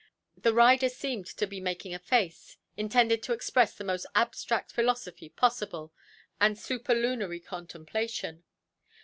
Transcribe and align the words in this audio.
The 0.35 0.55
rider 0.55 0.89
seemed 0.89 1.27
to 1.27 1.45
be 1.45 1.59
making 1.59 1.93
a 1.93 1.99
face, 1.99 2.57
intended 2.75 3.21
to 3.21 3.33
express 3.33 3.75
the 3.75 3.83
most 3.83 4.07
abstract 4.15 4.71
philosophy 4.71 5.29
possible, 5.29 5.93
and 6.39 6.55
superlunary 6.57 7.39
contemplation. 7.45 8.43